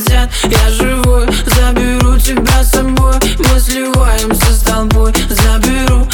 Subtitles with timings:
[0.00, 3.14] хотят Я живой, заберу тебя с собой.
[3.38, 6.06] Мы сливаемся с толпой, заберу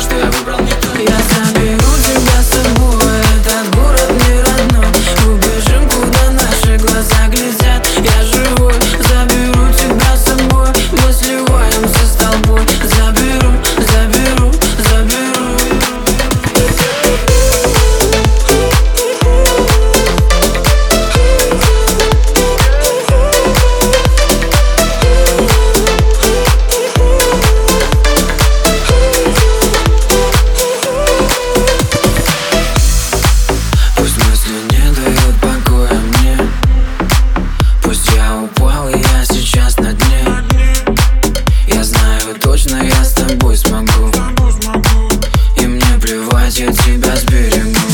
[0.00, 0.14] что
[42.42, 44.10] Точно я с тобой смогу.
[45.56, 47.87] И мне плевать, я тебя сберегу.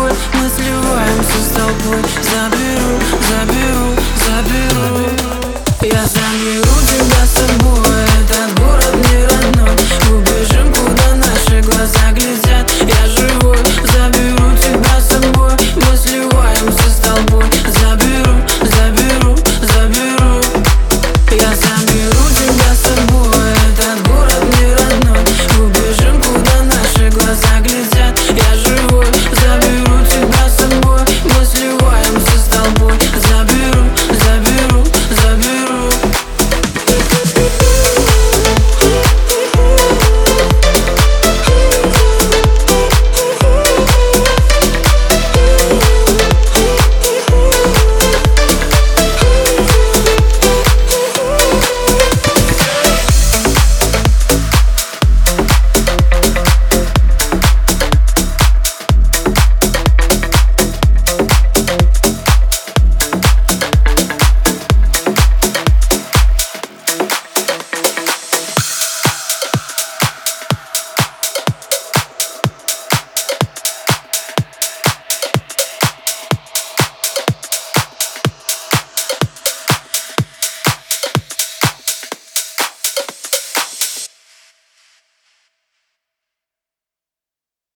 [0.00, 0.12] тобой.
[0.34, 3.94] Мы сливаемся с толпой Заберу, заберу,
[4.26, 5.08] заберу.
[5.82, 8.04] Я заберу тебя с собой.
[8.22, 9.76] Этот город не родной.
[10.10, 12.49] Убежим, куда наши глаза глядят.